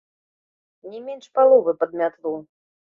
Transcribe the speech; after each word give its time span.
Не 0.95 1.03
менш 1.11 1.29
паловы 1.37 1.79
пад 1.85 1.91
мятлу! 2.05 2.37